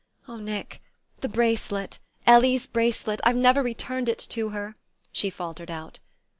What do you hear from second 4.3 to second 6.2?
to her," she faltered out.